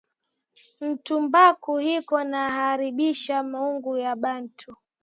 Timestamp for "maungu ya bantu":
3.51-4.69